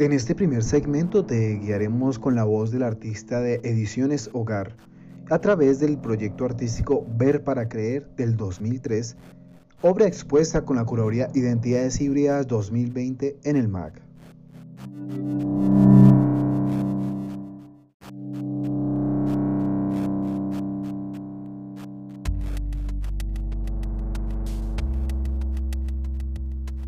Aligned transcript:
En 0.00 0.14
este 0.14 0.34
primer 0.34 0.62
segmento 0.64 1.26
te 1.26 1.58
guiaremos 1.58 2.18
con 2.18 2.34
la 2.34 2.44
voz 2.44 2.70
del 2.70 2.84
artista 2.84 3.42
de 3.42 3.56
Ediciones 3.56 4.30
Hogar 4.32 4.74
a 5.28 5.38
través 5.40 5.78
del 5.78 5.98
proyecto 5.98 6.46
artístico 6.46 7.06
Ver 7.18 7.44
para 7.44 7.68
Creer 7.68 8.08
del 8.16 8.34
2003, 8.34 9.18
obra 9.82 10.06
expuesta 10.06 10.64
con 10.64 10.76
la 10.76 10.86
curaduría 10.86 11.28
Identidades 11.34 12.00
Híbridas 12.00 12.46
2020 12.46 13.40
en 13.44 13.56
el 13.56 13.68
MAC. 13.68 14.00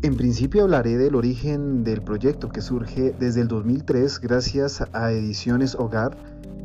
En 0.03 0.17
principio 0.17 0.63
hablaré 0.63 0.97
del 0.97 1.15
origen 1.15 1.85
del 1.85 2.01
proyecto 2.01 2.49
que 2.49 2.59
surge 2.59 3.15
desde 3.17 3.39
el 3.39 3.47
2003 3.47 4.19
gracias 4.19 4.83
a 4.91 5.13
Ediciones 5.13 5.75
Hogar. 5.75 6.17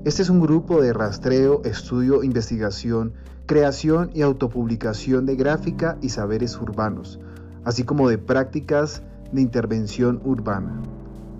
Este 0.05 0.23
es 0.23 0.29
un 0.29 0.41
grupo 0.41 0.83
de 0.83 0.93
rastreo, 0.93 1.63
estudio, 1.63 2.25
investigación, 2.25 3.13
creación 3.47 4.11
y 4.13 4.23
autopublicación 4.23 5.25
de 5.25 5.37
gráfica 5.37 5.99
y 6.03 6.09
saberes 6.09 6.61
urbanos, 6.61 7.21
así 7.63 7.85
como 7.85 8.09
de 8.09 8.19
prácticas 8.19 9.03
de 9.31 9.41
intervención 9.41 10.21
urbana. 10.25 10.83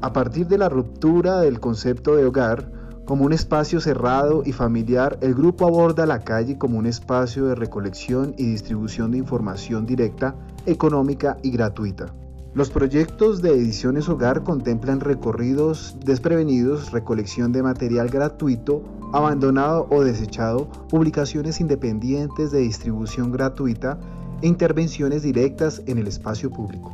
A 0.01 0.13
partir 0.13 0.47
de 0.47 0.59
la 0.59 0.69
ruptura 0.69 1.41
del 1.41 1.59
concepto 1.59 2.15
de 2.15 2.27
hogar, 2.27 2.71
como 3.07 3.25
un 3.25 3.33
espacio 3.33 3.81
cerrado 3.81 4.45
y 4.47 4.53
familiar, 4.53 5.19
el 5.21 5.35
grupo 5.35 5.67
aborda 5.67 6.07
la 6.07 6.21
calle 6.21 6.59
como 6.59 6.79
un 6.79 6.87
espacio 6.87 7.47
de 7.47 7.57
recolección 7.57 8.35
y 8.39 8.45
distribución 8.45 9.11
de 9.11 9.19
información 9.19 9.85
directa 9.85 10.37
económica 10.67 11.37
y 11.43 11.51
gratuita. 11.51 12.15
Los 12.55 12.71
proyectos 12.71 13.43
de 13.43 13.51
Ediciones 13.51 14.09
Hogar 14.09 14.43
contemplan 14.43 15.01
recorridos 15.01 15.97
desprevenidos, 16.05 16.91
recolección 16.93 17.53
de 17.53 17.63
material 17.63 18.09
gratuito, 18.09 18.83
abandonado 19.13 19.87
o 19.91 20.03
desechado, 20.03 20.69
publicaciones 20.89 21.61
independientes 21.61 22.51
de 22.51 22.61
distribución 22.61 23.31
gratuita 23.31 24.01
e 24.43 24.49
intervenciones 24.49 25.23
directas 25.23 25.83
en 25.87 25.99
el 25.99 26.09
espacio 26.09 26.51
público. 26.51 26.93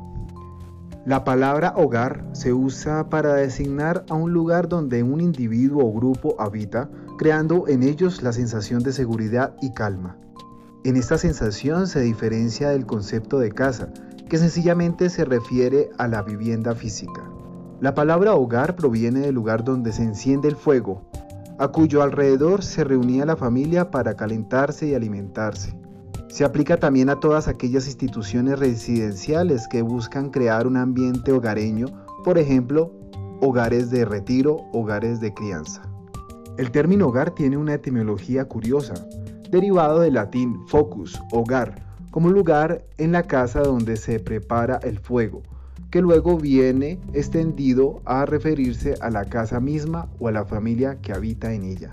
La 1.06 1.22
palabra 1.22 1.74
hogar 1.76 2.24
se 2.32 2.52
usa 2.52 3.10
para 3.10 3.34
designar 3.34 4.04
a 4.08 4.14
un 4.14 4.32
lugar 4.32 4.68
donde 4.68 5.02
un 5.02 5.20
individuo 5.20 5.84
o 5.84 5.92
grupo 5.92 6.34
habita, 6.38 6.90
creando 7.18 7.68
en 7.68 7.82
ellos 7.82 8.22
la 8.22 8.32
sensación 8.32 8.82
de 8.82 8.92
seguridad 8.92 9.54
y 9.60 9.72
calma. 9.72 10.16
En 10.84 10.98
esta 10.98 11.16
sensación 11.16 11.86
se 11.86 12.02
diferencia 12.02 12.68
del 12.68 12.84
concepto 12.84 13.38
de 13.38 13.50
casa, 13.50 13.88
que 14.28 14.36
sencillamente 14.36 15.08
se 15.08 15.24
refiere 15.24 15.88
a 15.96 16.08
la 16.08 16.20
vivienda 16.20 16.74
física. 16.74 17.22
La 17.80 17.94
palabra 17.94 18.34
hogar 18.34 18.76
proviene 18.76 19.20
del 19.20 19.34
lugar 19.34 19.64
donde 19.64 19.94
se 19.94 20.02
enciende 20.02 20.48
el 20.48 20.56
fuego, 20.56 21.00
a 21.58 21.68
cuyo 21.68 22.02
alrededor 22.02 22.62
se 22.62 22.84
reunía 22.84 23.24
la 23.24 23.34
familia 23.34 23.90
para 23.90 24.14
calentarse 24.14 24.86
y 24.86 24.94
alimentarse. 24.94 25.74
Se 26.28 26.44
aplica 26.44 26.76
también 26.76 27.08
a 27.08 27.18
todas 27.18 27.48
aquellas 27.48 27.86
instituciones 27.86 28.58
residenciales 28.58 29.66
que 29.68 29.80
buscan 29.80 30.28
crear 30.28 30.66
un 30.66 30.76
ambiente 30.76 31.32
hogareño, 31.32 31.86
por 32.24 32.36
ejemplo, 32.36 32.92
hogares 33.40 33.88
de 33.88 34.04
retiro, 34.04 34.58
hogares 34.74 35.18
de 35.20 35.32
crianza. 35.32 35.80
El 36.58 36.70
término 36.70 37.06
hogar 37.06 37.30
tiene 37.30 37.56
una 37.56 37.72
etimología 37.72 38.44
curiosa 38.44 38.94
derivado 39.54 40.00
del 40.00 40.14
latín 40.14 40.66
focus, 40.66 41.20
hogar, 41.32 41.82
como 42.10 42.30
lugar 42.30 42.84
en 42.98 43.12
la 43.12 43.22
casa 43.22 43.60
donde 43.60 43.96
se 43.96 44.20
prepara 44.20 44.80
el 44.82 44.98
fuego, 44.98 45.42
que 45.90 46.02
luego 46.02 46.36
viene 46.36 46.98
extendido 47.12 48.02
a 48.04 48.26
referirse 48.26 48.94
a 49.00 49.10
la 49.10 49.24
casa 49.24 49.60
misma 49.60 50.08
o 50.18 50.28
a 50.28 50.32
la 50.32 50.44
familia 50.44 51.00
que 51.00 51.12
habita 51.12 51.52
en 51.52 51.64
ella. 51.64 51.90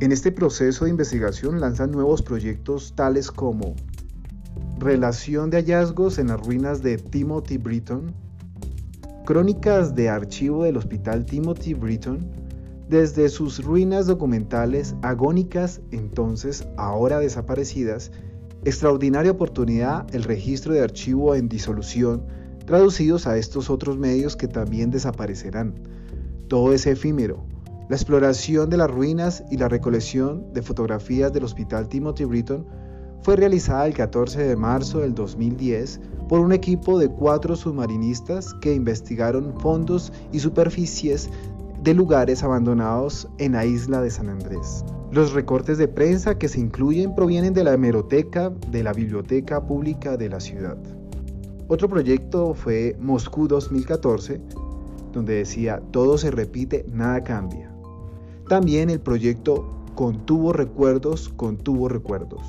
En 0.00 0.12
este 0.12 0.32
proceso 0.32 0.84
de 0.84 0.90
investigación 0.90 1.60
lanzan 1.60 1.90
nuevos 1.90 2.22
proyectos 2.22 2.94
tales 2.94 3.30
como 3.30 3.74
Relación 4.78 5.50
de 5.50 5.58
hallazgos 5.58 6.18
en 6.18 6.26
las 6.26 6.40
ruinas 6.40 6.82
de 6.82 6.98
Timothy 6.98 7.56
Britton, 7.56 8.12
Crónicas 9.24 9.94
de 9.94 10.08
archivo 10.08 10.64
del 10.64 10.76
Hospital 10.76 11.24
Timothy 11.24 11.74
Britton, 11.74 12.41
desde 12.88 13.28
sus 13.28 13.64
ruinas 13.64 14.06
documentales 14.06 14.94
agónicas, 15.02 15.80
entonces 15.90 16.66
ahora 16.76 17.18
desaparecidas, 17.18 18.12
extraordinaria 18.64 19.32
oportunidad 19.32 20.06
el 20.14 20.24
registro 20.24 20.74
de 20.74 20.82
archivo 20.82 21.34
en 21.34 21.48
disolución, 21.48 22.26
traducidos 22.66 23.26
a 23.26 23.36
estos 23.36 23.70
otros 23.70 23.98
medios 23.98 24.36
que 24.36 24.48
también 24.48 24.90
desaparecerán. 24.90 25.74
Todo 26.48 26.72
es 26.72 26.86
efímero. 26.86 27.44
La 27.88 27.96
exploración 27.96 28.70
de 28.70 28.76
las 28.76 28.90
ruinas 28.90 29.44
y 29.50 29.56
la 29.56 29.68
recolección 29.68 30.52
de 30.52 30.62
fotografías 30.62 31.32
del 31.32 31.44
Hospital 31.44 31.88
Timothy 31.88 32.24
Britton 32.24 32.66
fue 33.22 33.36
realizada 33.36 33.86
el 33.86 33.94
14 33.94 34.42
de 34.42 34.56
marzo 34.56 35.00
del 35.00 35.14
2010 35.14 36.00
por 36.28 36.40
un 36.40 36.52
equipo 36.52 36.98
de 36.98 37.08
cuatro 37.08 37.56
submarinistas 37.56 38.54
que 38.54 38.74
investigaron 38.74 39.54
fondos 39.60 40.12
y 40.32 40.40
superficies 40.40 41.30
de 41.82 41.94
lugares 41.94 42.42
abandonados 42.42 43.28
en 43.38 43.52
la 43.52 43.64
isla 43.64 44.00
de 44.00 44.10
San 44.10 44.28
Andrés. 44.28 44.84
Los 45.10 45.32
recortes 45.32 45.78
de 45.78 45.88
prensa 45.88 46.38
que 46.38 46.48
se 46.48 46.60
incluyen 46.60 47.14
provienen 47.14 47.54
de 47.54 47.64
la 47.64 47.74
hemeroteca 47.74 48.50
de 48.70 48.82
la 48.82 48.92
Biblioteca 48.92 49.66
Pública 49.66 50.16
de 50.16 50.28
la 50.28 50.40
ciudad. 50.40 50.78
Otro 51.68 51.88
proyecto 51.88 52.54
fue 52.54 52.96
Moscú 53.00 53.48
2014, 53.48 54.40
donde 55.12 55.34
decía 55.34 55.82
todo 55.90 56.16
se 56.18 56.30
repite, 56.30 56.86
nada 56.88 57.22
cambia. 57.22 57.70
También 58.48 58.90
el 58.90 59.00
proyecto 59.00 59.82
Contuvo 59.94 60.54
recuerdos, 60.54 61.28
contuvo 61.28 61.86
recuerdos. 61.86 62.40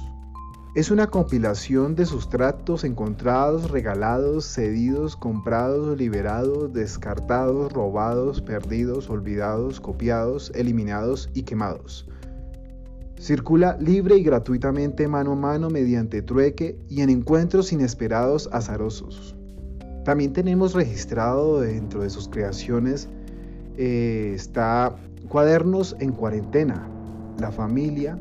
Es 0.75 0.89
una 0.89 1.05
compilación 1.05 1.93
de 1.93 2.07
sustratos 2.07 2.83
encontrados, 2.83 3.69
regalados, 3.69 4.45
cedidos, 4.45 5.15
comprados, 5.15 5.95
liberados, 5.95 6.73
descartados, 6.73 7.71
robados, 7.71 8.41
perdidos, 8.41 9.07
olvidados, 9.07 9.79
copiados, 9.79 10.51
eliminados 10.55 11.29
y 11.35 11.43
quemados. 11.43 12.07
Circula 13.19 13.77
libre 13.79 14.17
y 14.17 14.23
gratuitamente 14.23 15.07
mano 15.07 15.33
a 15.33 15.35
mano 15.35 15.69
mediante 15.69 16.23
trueque 16.23 16.79
y 16.89 17.01
en 17.01 17.11
encuentros 17.11 17.71
inesperados 17.71 18.49
azarosos. 18.51 19.35
También 20.05 20.33
tenemos 20.33 20.73
registrado 20.73 21.61
dentro 21.61 22.01
de 22.01 22.09
sus 22.09 22.27
creaciones 22.27 23.07
eh, 23.77 24.33
está 24.35 24.95
Cuadernos 25.29 25.95
en 25.99 26.11
cuarentena, 26.11 26.87
La 27.39 27.51
familia, 27.51 28.19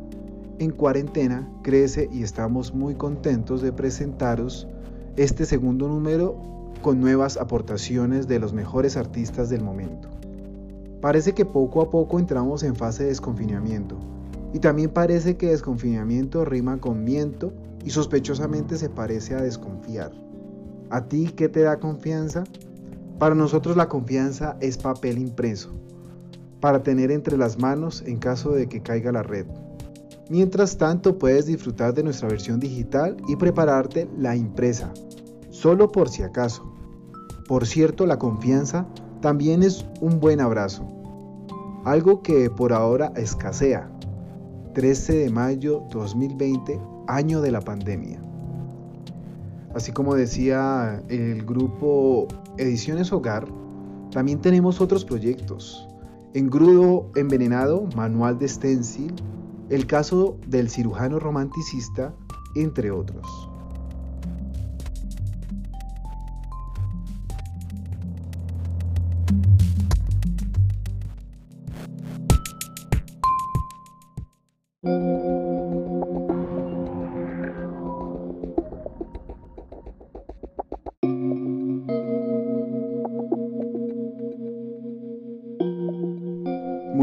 en 0.59 0.71
cuarentena 0.71 1.51
crece 1.63 2.09
y 2.13 2.23
estamos 2.23 2.75
muy 2.75 2.95
contentos 2.95 3.63
de 3.63 3.73
presentaros 3.73 4.69
este 5.17 5.45
segundo 5.45 5.89
número 5.89 6.37
con 6.83 7.01
nuevas 7.01 7.37
aportaciones 7.37 8.29
de 8.29 8.39
los 8.39 8.53
mejores 8.53 8.97
artistas 8.97 9.49
del 9.49 9.63
momento. 9.63 10.09
Parece 11.01 11.33
que 11.33 11.45
poco 11.45 11.83
a 11.83 11.91
poco 11.91 12.19
entramos 12.19 12.63
en 12.63 12.77
fase 12.77 13.05
de 13.05 13.11
desconfinamiento 13.11 13.99
y 14.53 14.59
también 14.59 14.91
parece 14.91 15.37
que 15.37 15.49
desconfinamiento 15.49 16.45
rima 16.45 16.79
con 16.79 17.05
miento 17.05 17.53
y 17.85 17.91
sospechosamente 17.91 18.77
se 18.77 18.89
parece 18.89 19.35
a 19.35 19.43
desconfiar. 19.43 20.13
¿A 20.91 21.07
ti 21.09 21.33
qué 21.35 21.49
te 21.49 21.61
da 21.61 21.81
confianza? 21.81 22.45
Para 23.19 23.35
nosotros 23.35 23.77
la 23.77 23.89
confianza 23.89 24.57
es 24.61 24.79
papel 24.79 25.19
impreso, 25.19 25.71
para 26.61 26.83
tener 26.83 27.11
entre 27.11 27.37
las 27.37 27.59
manos 27.59 28.03
en 28.07 28.19
caso 28.19 28.53
de 28.53 28.69
que 28.69 28.83
caiga 28.83 29.13
la 29.13 29.23
red. 29.23 29.47
Mientras 30.29 30.79
tanto 30.79 31.19
puedes 31.19 31.47
disfrutar 31.47 31.95
de 31.95 32.03
nuestra 32.03 32.29
versión 32.29 32.61
digital 32.61 33.17
y 33.29 33.37
prepararte 33.37 34.09
la 34.17 34.37
impresa, 34.37 34.93
solo 35.51 35.91
por 35.91 36.09
si 36.09 36.23
acaso. 36.23 36.73
Por 37.49 37.67
cierto, 37.67 38.07
la 38.07 38.19
confianza 38.19 38.87
también 39.21 39.63
es 39.63 39.85
un 40.01 40.21
buen 40.21 40.41
abrazo, 40.41 40.87
algo 41.85 42.23
que 42.23 42.51
por 42.51 42.73
ahora 42.73 43.13
escasea. 43.17 43.91
13 44.75 45.17
de 45.19 45.31
mayo 45.31 45.83
2020, 45.91 46.81
año 47.07 47.43
de 47.43 47.51
la 47.51 47.61
pandemia. 47.61 48.23
Así 49.75 49.93
como 49.93 50.15
decía 50.15 51.03
el 51.09 51.45
grupo 51.45 52.29
Ediciones 52.57 53.13
Hogar, 53.13 53.47
también 54.11 54.41
tenemos 54.41 54.81
otros 54.81 55.05
proyectos. 55.05 55.89
Engrudo 56.35 57.11
envenenado, 57.17 57.87
manual 57.97 58.39
de 58.39 58.49
stencil, 58.49 59.15
el 59.71 59.87
caso 59.87 60.39
del 60.47 60.69
cirujano 60.69 61.19
romanticista, 61.19 62.15
entre 62.55 62.91
otros. 62.91 63.52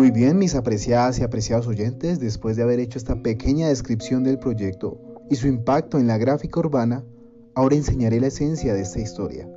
Muy 0.09 0.21
bien, 0.21 0.39
mis 0.39 0.55
apreciadas 0.55 1.19
y 1.19 1.23
apreciados 1.23 1.67
oyentes, 1.67 2.19
después 2.19 2.57
de 2.57 2.63
haber 2.63 2.79
hecho 2.79 2.97
esta 2.97 3.21
pequeña 3.21 3.67
descripción 3.67 4.23
del 4.23 4.39
proyecto 4.39 4.99
y 5.29 5.35
su 5.35 5.45
impacto 5.47 5.99
en 5.99 6.07
la 6.07 6.17
gráfica 6.17 6.61
urbana, 6.61 7.05
ahora 7.53 7.75
enseñaré 7.75 8.19
la 8.19 8.25
esencia 8.25 8.73
de 8.73 8.81
esta 8.81 8.99
historia. 8.99 9.47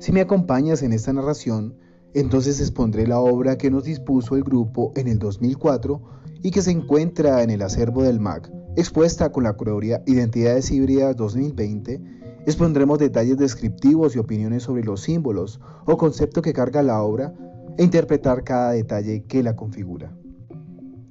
Si 0.00 0.10
me 0.10 0.20
acompañas 0.20 0.82
en 0.82 0.92
esta 0.92 1.12
narración, 1.12 1.76
entonces 2.14 2.58
expondré 2.58 3.06
la 3.06 3.20
obra 3.20 3.56
que 3.56 3.70
nos 3.70 3.84
dispuso 3.84 4.34
el 4.34 4.42
grupo 4.42 4.92
en 4.96 5.06
el 5.06 5.20
2004 5.20 6.02
y 6.42 6.50
que 6.50 6.62
se 6.62 6.72
encuentra 6.72 7.44
en 7.44 7.50
el 7.50 7.62
acervo 7.62 8.02
del 8.02 8.18
MAC, 8.18 8.50
expuesta 8.74 9.30
con 9.30 9.44
la 9.44 9.52
curaduría 9.52 10.02
Identidades 10.06 10.68
Híbridas 10.72 11.14
2020. 11.14 12.02
Expondremos 12.44 12.98
detalles 12.98 13.38
descriptivos 13.38 14.16
y 14.16 14.18
opiniones 14.18 14.64
sobre 14.64 14.82
los 14.82 15.00
símbolos 15.02 15.60
o 15.86 15.96
concepto 15.96 16.42
que 16.42 16.52
carga 16.52 16.82
la 16.82 17.00
obra 17.00 17.32
e 17.78 17.84
interpretar 17.84 18.44
cada 18.44 18.72
detalle 18.72 19.24
que 19.24 19.42
la 19.42 19.56
configura. 19.56 20.12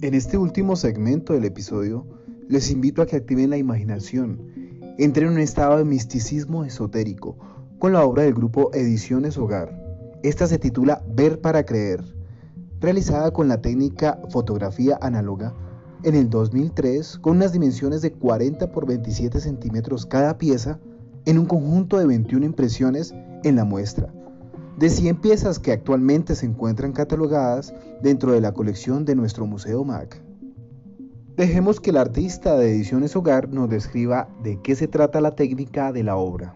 En 0.02 0.14
este 0.14 0.38
último 0.38 0.76
segmento 0.76 1.34
del 1.34 1.46
episodio, 1.46 2.08
les 2.48 2.72
invito 2.72 3.02
a 3.02 3.06
que 3.06 3.16
activen 3.16 3.50
la 3.50 3.58
imaginación, 3.58 4.42
entren 4.98 5.28
en 5.28 5.34
un 5.34 5.40
estado 5.40 5.78
de 5.78 5.86
misticismo 5.86 6.64
esotérico 6.66 7.38
con 7.80 7.94
la 7.94 8.04
obra 8.04 8.24
del 8.24 8.34
grupo 8.34 8.72
Ediciones 8.74 9.38
Hogar. 9.38 9.80
Esta 10.24 10.48
se 10.48 10.60
titula 10.60 11.04
Ver 11.08 11.40
para 11.40 11.66
Creer, 11.66 12.04
realizada 12.80 13.32
con 13.32 13.48
la 13.48 13.62
técnica 13.62 14.20
fotografía 14.30 14.98
análoga 15.02 15.56
en 16.04 16.16
el 16.16 16.30
2003 16.30 17.20
con 17.20 17.38
unas 17.38 17.54
dimensiones 17.54 18.02
de 18.02 18.12
40 18.12 18.72
por 18.72 18.88
27 18.88 19.40
centímetros 19.40 20.06
cada 20.06 20.38
pieza 20.38 20.80
en 21.26 21.38
un 21.38 21.46
conjunto 21.46 21.98
de 21.98 22.08
21 22.08 22.46
impresiones 22.46 23.14
en 23.44 23.56
la 23.56 23.66
muestra 23.66 24.12
de 24.82 24.90
100 24.90 25.18
piezas 25.18 25.60
que 25.60 25.72
actualmente 25.72 26.34
se 26.34 26.48
encuentran 26.48 26.92
catalogadas 26.92 27.72
dentro 28.02 28.32
de 28.32 28.42
la 28.42 28.52
colección 28.52 29.06
de 29.06 29.14
nuestro 29.14 29.46
Museo 29.46 29.84
MAC. 29.84 30.20
Dejemos 31.38 31.80
que 31.80 31.92
el 31.92 31.98
artista 31.98 32.58
de 32.58 32.72
Ediciones 32.72 33.16
Hogar 33.16 33.48
nos 33.50 33.70
describa 33.70 34.28
de 34.42 34.60
qué 34.64 34.76
se 34.76 34.88
trata 34.88 35.22
la 35.22 35.36
técnica 35.36 35.92
de 35.92 36.04
la 36.04 36.16
obra. 36.16 36.56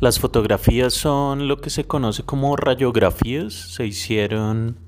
Las 0.00 0.18
fotografías 0.18 0.94
son 0.94 1.46
lo 1.46 1.60
que 1.60 1.68
se 1.68 1.84
conoce 1.84 2.22
como 2.22 2.56
rayografías. 2.56 3.52
Se 3.52 3.84
hicieron 3.84 4.83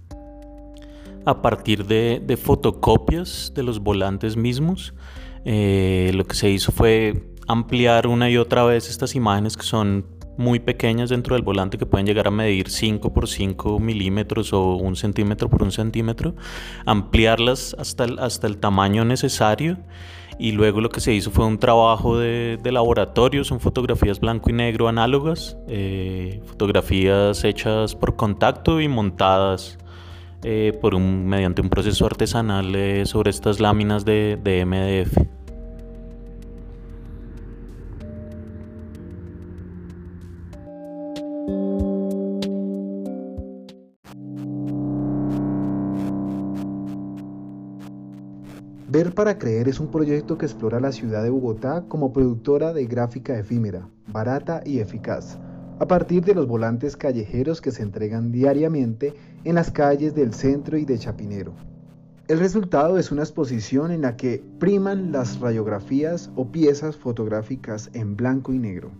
a 1.26 1.42
partir 1.42 1.84
de, 1.84 2.38
fotocopias 2.40 3.52
de 3.54 3.62
los 3.62 3.80
volantes 3.80 4.36
mismos. 4.36 4.94
Eh, 5.44 6.12
lo 6.14 6.24
que 6.24 6.34
se 6.34 6.48
hizo 6.48 6.72
fue 6.72 7.34
ampliar 7.46 8.06
una 8.06 8.30
y 8.30 8.36
otra 8.36 8.64
vez 8.64 8.88
estas 8.88 9.14
imágenes 9.14 9.56
que 9.56 9.64
son 9.64 10.06
muy 10.38 10.60
pequeñas 10.60 11.10
dentro 11.10 11.34
del 11.34 11.42
volante 11.42 11.78
que 11.78 11.86
pueden 11.86 12.06
llegar 12.06 12.28
a 12.28 12.30
medir 12.30 12.70
5 12.70 13.12
por 13.12 13.28
5 13.28 13.78
milímetros 13.80 14.52
o 14.52 14.76
un 14.76 14.94
centímetro 14.94 15.48
por 15.48 15.62
un 15.62 15.72
centímetro, 15.72 16.34
ampliarlas 16.84 17.74
hasta 17.78 18.04
el, 18.04 18.18
hasta 18.18 18.46
el 18.46 18.58
tamaño 18.58 19.04
necesario 19.04 19.78
y 20.38 20.52
luego 20.52 20.80
lo 20.80 20.90
que 20.90 21.00
se 21.00 21.12
hizo 21.14 21.30
fue 21.30 21.46
un 21.46 21.58
trabajo 21.58 22.18
de, 22.18 22.58
laboratorio, 22.64 23.42
son 23.44 23.58
fotografías 23.58 24.20
blanco 24.20 24.50
y 24.50 24.52
negro 24.52 24.88
análogas, 24.88 25.56
eh, 25.68 26.42
fotografías 26.44 27.42
hechas 27.44 27.94
por 27.94 28.16
contacto 28.16 28.80
y 28.80 28.88
montadas 28.88 29.78
eh, 30.48 30.78
por 30.80 30.94
un, 30.94 31.26
mediante 31.26 31.60
un 31.60 31.68
proceso 31.68 32.06
artesanal 32.06 32.72
eh, 32.76 33.04
sobre 33.04 33.30
estas 33.30 33.58
láminas 33.58 34.04
de, 34.04 34.38
de 34.40 34.64
MDF. 34.64 35.16
Ver 48.88 49.12
para 49.14 49.36
Creer 49.36 49.66
es 49.66 49.80
un 49.80 49.90
proyecto 49.90 50.38
que 50.38 50.46
explora 50.46 50.78
la 50.78 50.92
ciudad 50.92 51.24
de 51.24 51.30
Bogotá 51.30 51.86
como 51.88 52.12
productora 52.12 52.72
de 52.72 52.86
gráfica 52.86 53.36
efímera, 53.36 53.88
barata 54.12 54.62
y 54.64 54.78
eficaz 54.78 55.40
a 55.78 55.86
partir 55.86 56.24
de 56.24 56.34
los 56.34 56.46
volantes 56.46 56.96
callejeros 56.96 57.60
que 57.60 57.70
se 57.70 57.82
entregan 57.82 58.32
diariamente 58.32 59.14
en 59.44 59.54
las 59.54 59.70
calles 59.70 60.14
del 60.14 60.32
centro 60.32 60.78
y 60.78 60.84
de 60.84 60.98
Chapinero. 60.98 61.52
El 62.28 62.40
resultado 62.40 62.98
es 62.98 63.12
una 63.12 63.22
exposición 63.22 63.92
en 63.92 64.02
la 64.02 64.16
que 64.16 64.42
priman 64.58 65.12
las 65.12 65.38
radiografías 65.38 66.30
o 66.34 66.48
piezas 66.48 66.96
fotográficas 66.96 67.90
en 67.92 68.16
blanco 68.16 68.52
y 68.52 68.58
negro. 68.58 68.90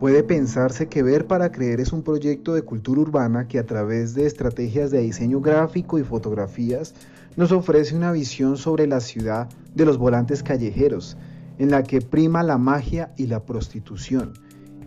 Puede 0.00 0.24
pensarse 0.24 0.88
que 0.88 1.04
Ver 1.04 1.28
para 1.28 1.52
Creer 1.52 1.78
es 1.78 1.92
un 1.92 2.02
proyecto 2.02 2.54
de 2.54 2.62
cultura 2.62 3.02
urbana 3.02 3.46
que 3.46 3.60
a 3.60 3.66
través 3.66 4.14
de 4.14 4.26
estrategias 4.26 4.90
de 4.90 5.02
diseño 5.02 5.40
gráfico 5.40 6.00
y 6.00 6.02
fotografías 6.02 6.94
nos 7.36 7.52
ofrece 7.52 7.94
una 7.94 8.10
visión 8.10 8.56
sobre 8.56 8.88
la 8.88 8.98
ciudad 8.98 9.48
de 9.76 9.84
los 9.84 9.98
volantes 9.98 10.42
callejeros, 10.42 11.16
en 11.58 11.70
la 11.70 11.84
que 11.84 12.00
prima 12.00 12.42
la 12.42 12.58
magia 12.58 13.12
y 13.16 13.28
la 13.28 13.44
prostitución, 13.44 14.32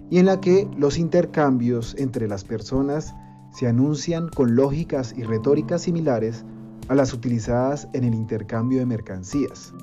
y 0.09 0.19
en 0.19 0.25
la 0.25 0.39
que 0.39 0.67
los 0.77 0.97
intercambios 0.97 1.95
entre 1.97 2.27
las 2.27 2.43
personas 2.43 3.13
se 3.53 3.67
anuncian 3.67 4.29
con 4.29 4.55
lógicas 4.55 5.13
y 5.17 5.24
retóricas 5.24 5.83
similares 5.83 6.43
a 6.88 6.95
las 6.95 7.13
utilizadas 7.13 7.88
en 7.93 8.03
el 8.03 8.13
intercambio 8.13 8.79
de 8.79 8.85
mercancías. 8.85 9.74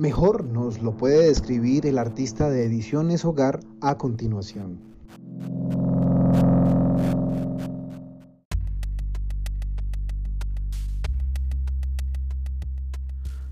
Mejor 0.00 0.46
nos 0.46 0.80
lo 0.80 0.96
puede 0.96 1.26
describir 1.26 1.84
el 1.84 1.98
artista 1.98 2.48
de 2.48 2.64
Ediciones 2.64 3.26
Hogar 3.26 3.60
a 3.82 3.98
continuación. 3.98 4.80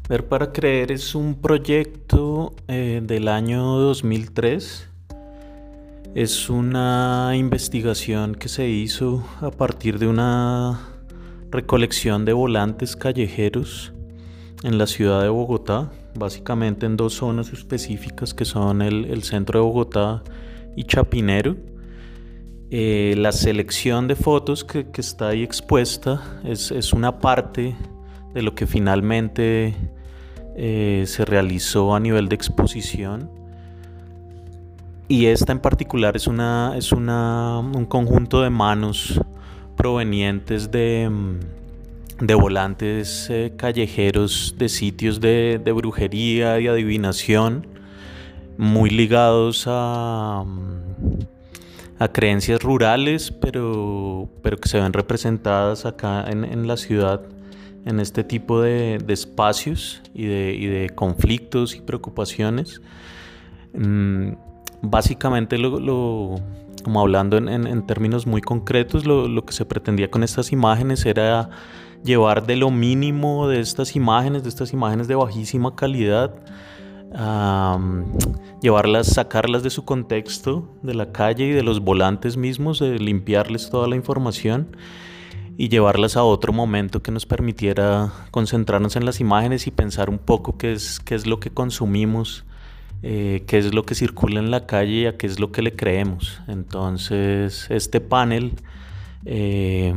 Ver 0.09 0.27
para 0.27 0.53
Creer 0.53 0.91
es 0.91 1.15
un 1.15 1.35
proyecto 1.35 2.55
eh, 2.67 3.03
del 3.05 3.29
año 3.29 3.63
2003. 3.77 4.89
Es 6.15 6.49
una 6.49 7.33
investigación 7.37 8.35
que 8.35 8.49
se 8.49 8.71
hizo 8.71 9.23
a 9.43 9.51
partir 9.51 9.99
de 9.99 10.07
una 10.07 10.81
recolección 11.51 12.25
de 12.25 12.33
volantes 12.33 12.97
callejeros 12.97 13.93
en 14.63 14.79
la 14.79 14.87
ciudad 14.87 15.21
de 15.21 15.29
Bogotá, 15.29 15.93
básicamente 16.15 16.87
en 16.87 16.97
dos 16.97 17.13
zonas 17.13 17.53
específicas 17.53 18.33
que 18.33 18.47
son 18.47 18.81
el, 18.81 19.23
centro 19.25 19.59
de 19.59 19.67
Bogotá 19.67 20.23
y 20.75 20.85
Chapinero. 20.85 21.55
Eh, 22.71 23.15
la 23.19 23.33
selección 23.33 24.09
de 24.09 24.17
fotos 24.17 24.65
que, 24.65 24.87
está 24.97 25.29
ahí 25.29 25.43
expuesta 25.43 26.41
es, 26.45 26.71
es, 26.71 26.95
una 26.95 27.19
parte 27.19 27.77
de 28.33 28.43
lo 28.43 28.55
que 28.55 28.67
finalmente 28.67 29.75
eh, 30.61 31.05
se 31.07 31.25
realizó 31.25 31.95
a 31.95 32.01
nivel 32.01 32.29
de 32.29 32.35
exposición. 32.35 33.31
Y 35.07 35.27
esta 35.27 35.53
en 35.53 35.61
particular 35.61 36.17
es, 36.17 36.27
una, 36.27 36.75
es 36.77 36.93
una, 36.93 37.61
un 37.61 37.87
conjunto 37.87 38.43
de 38.43 38.51
manos 38.51 39.21
provenientes 39.77 40.71
de, 40.71 41.09
mm, 41.09 42.27
de 42.27 42.35
volantes 42.35 43.29
eh, 43.31 43.53
callejeros 43.57 44.57
de 44.59 44.69
sitios 44.69 45.21
de, 45.21 45.63
brujería 45.75 46.59
y 46.59 46.67
adivinación, 46.67 47.67
muy 48.57 48.91
ligados 48.91 49.65
a, 49.69 50.43
mm, 50.45 51.39
a 51.99 52.09
creencias 52.09 52.63
rurales, 52.63 53.31
pero, 53.31 54.29
pero 54.43 54.57
que 54.57 54.69
se 54.69 54.81
ven 54.81 54.93
representadas 54.93 55.85
acá 55.87 56.27
en, 56.29 56.67
la 56.67 56.77
ciudad, 56.77 57.23
en 57.89 58.01
este 58.01 58.23
tipo 58.23 58.61
de, 58.61 59.03
espacios 59.09 60.03
y 60.13 60.27
de, 60.27 60.91
conflictos 60.95 61.75
y 61.75 61.81
preocupaciones. 61.81 62.83
Mm, 63.73 64.33
básicamente, 64.83 65.57
lo, 65.57 66.35
como 66.85 67.01
hablando 67.01 67.39
en, 67.39 67.87
términos 67.87 68.27
muy 68.27 68.43
concretos, 68.43 69.07
lo, 69.07 69.45
que 69.45 69.55
se 69.55 69.65
pretendía 69.65 70.11
con 70.11 70.23
estas 70.23 70.53
imágenes 70.53 71.07
era 71.07 71.49
llevar 72.05 72.47
de 72.47 72.57
lo 72.57 72.71
mínimo 72.71 73.49
de 73.49 73.61
estas 73.61 73.97
imágenes, 73.97 74.43
de 74.43 74.51
estas 74.51 74.75
imágenes 74.75 75.09
de 75.09 75.15
bajísima 75.15 75.75
calidad, 75.75 76.35
llevarlas, 78.61 79.07
sacarlas 79.07 79.63
de 79.63 79.71
su 79.71 79.87
contexto, 79.87 80.69
de 80.83 80.93
la 80.93 81.11
calle 81.11 81.47
y 81.47 81.53
de 81.53 81.63
los 81.63 81.81
volantes 81.81 82.37
mismos, 82.37 82.81
de 82.81 82.99
limpiarles 82.99 83.71
toda 83.71 83.89
la 83.89 83.97
información 83.97 84.77
y 85.61 85.69
llevarlas 85.69 86.17
a 86.17 86.23
otro 86.23 86.53
momento 86.53 87.03
que 87.03 87.11
nos 87.11 87.27
permitiera 87.27 88.13
concentrarnos 88.31 88.95
en 88.95 89.05
las 89.05 89.19
imágenes 89.19 89.67
y 89.67 89.73
pensar 89.73 90.09
un 90.09 90.19
poco 90.19 90.57
qué 90.57 90.73
es, 90.73 91.01
qué 91.01 91.17
es 91.17 91.27
lo 91.27 91.41
que 91.41 91.51
consumimos, 91.51 92.45
eh, 93.03 93.43
qué 93.49 93.59
es 93.59 93.75
lo 93.75 93.83
que 93.83 93.97
circula 93.97 94.39
en 94.39 94.53
la 94.53 94.67
calle 94.67 94.93
y 94.93 95.07
a 95.07 95.17
qué 95.17 95.27
es 95.27 95.41
lo 95.41 95.51
que 95.51 95.63
le 95.63 95.75
creemos. 95.75 96.41
Entonces, 96.47 97.67
este 97.71 98.01
panel 98.01 98.53
eh, 99.25 99.93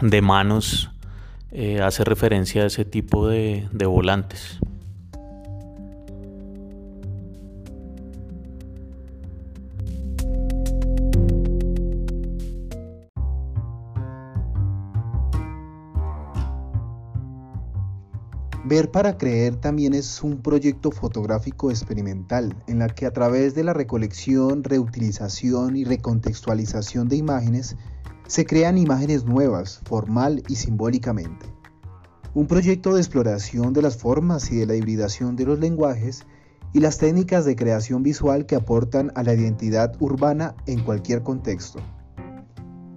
de 0.00 0.22
manos 0.22 0.90
eh, 1.52 1.82
hace 1.82 2.02
referencia 2.04 2.62
a 2.62 2.66
ese 2.66 2.86
tipo 2.86 3.28
de 3.28 3.68
volantes. 3.86 4.58
Ver 18.68 18.90
para 18.90 19.16
creer 19.16 19.54
también 19.54 19.94
es 19.94 20.24
un 20.24 20.42
proyecto 20.42 20.90
fotográfico 20.90 21.70
experimental 21.70 22.52
en 22.66 22.80
la 22.80 22.88
que 22.88 23.06
a 23.06 23.12
través 23.12 23.54
de 23.54 23.62
la 23.62 23.72
recolección, 23.72 24.64
reutilización 24.64 25.76
y 25.76 25.84
recontextualización 25.84 27.06
de 27.06 27.14
imágenes 27.14 27.76
se 28.26 28.44
crean 28.44 28.76
imágenes 28.76 29.24
nuevas, 29.24 29.82
formal 29.84 30.42
y 30.48 30.56
simbólicamente. 30.56 31.46
Un 32.34 32.48
proyecto 32.48 32.92
de 32.92 33.00
exploración 33.00 33.72
de 33.72 33.82
las 33.82 33.98
formas 33.98 34.50
y 34.50 34.56
de 34.56 34.66
la 34.66 34.74
hibridación 34.74 35.36
de 35.36 35.46
los 35.46 35.60
lenguajes 35.60 36.26
y 36.72 36.80
las 36.80 36.98
técnicas 36.98 37.44
de 37.44 37.54
creación 37.54 38.02
visual 38.02 38.46
que 38.46 38.56
aportan 38.56 39.12
a 39.14 39.22
la 39.22 39.34
identidad 39.34 39.94
urbana 40.00 40.56
en 40.66 40.80
cualquier 40.82 41.22
contexto. 41.22 41.78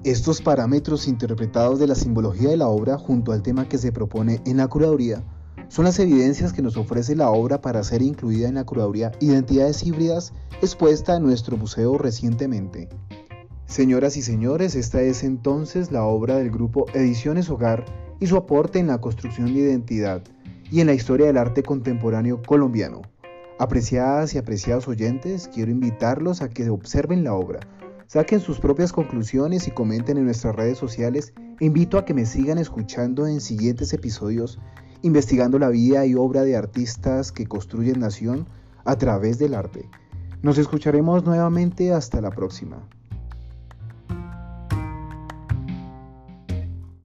Estos 0.04 0.42
parámetros 0.42 1.08
interpretados 1.08 1.78
de 1.78 1.86
la 1.86 1.94
simbología 1.94 2.50
de 2.50 2.58
la 2.58 2.70
obra 2.70 2.98
junto 2.98 3.34
al 3.34 3.44
tema 3.44 3.70
que 3.70 3.78
se 3.78 3.92
propone 3.92 4.42
en 4.48 4.58
la 4.58 4.68
curaduría 4.68 5.24
son 5.70 5.86
las 5.86 6.00
evidencias 6.00 6.52
que 6.52 6.64
nos 6.64 6.78
ofrece 6.78 7.16
la 7.16 7.30
obra 7.30 7.62
para 7.62 7.84
ser 7.84 8.02
incluida 8.02 8.50
en 8.50 8.56
la 8.56 8.66
curaduría 8.66 9.12
Identidades 9.20 9.84
Híbridas 9.86 10.34
expuesta 10.62 11.16
en 11.16 11.24
nuestro 11.24 11.58
museo 11.58 11.98
recientemente. 11.98 12.90
Señoras 13.68 14.18
y 14.18 14.24
señores, 14.24 14.74
esta 14.74 15.00
es 15.02 15.24
entonces 15.24 15.92
la 15.92 16.04
obra 16.04 16.38
del 16.38 16.50
grupo 16.50 16.88
Ediciones 16.96 17.52
Hogar 17.52 17.86
y 18.20 18.26
su 18.26 18.36
aporte 18.36 18.80
en 18.80 18.88
la 18.88 19.00
construcción 19.00 19.54
de 19.54 19.60
identidad 19.60 20.24
y 20.72 20.82
en 20.82 20.88
la 20.88 20.94
historia 20.94 21.28
del 21.28 21.38
arte 21.38 21.62
contemporáneo 21.62 22.42
colombiano. 22.42 23.04
Apreciadas 23.60 24.34
y 24.34 24.40
apreciados 24.40 24.88
oyentes, 24.88 25.50
quiero 25.54 25.70
invitarlos 25.70 26.42
a 26.42 26.50
que 26.50 26.68
observen 26.70 27.24
la 27.24 27.36
obra, 27.36 27.60
saquen 28.08 28.40
sus 28.40 28.60
propias 28.60 28.92
conclusiones 28.92 29.68
y 29.68 29.72
comenten 29.72 30.18
en 30.18 30.26
nuestras 30.26 30.56
redes 30.56 30.80
sociales. 30.80 31.34
Invito 31.60 32.00
a 32.00 32.06
que 32.06 32.16
me 32.16 32.26
sigan 32.26 32.58
escuchando 32.58 33.28
en 33.28 33.40
siguientes 33.40 33.94
episodios 33.94 34.60
investigando 35.02 35.60
la 35.60 35.70
vida 35.70 36.06
y 36.06 36.16
obra 36.16 36.44
de 36.44 36.56
artistas 36.56 37.32
que 37.32 37.48
construyen 37.48 38.00
nación 38.00 38.46
a 38.86 38.98
través 38.98 39.40
del 39.40 39.54
arte. 39.54 39.90
Nos 40.42 40.58
escucharemos 40.58 41.24
nuevamente 41.24 41.94
hasta 41.94 42.22
la 42.22 42.32
próxima. 42.32 42.78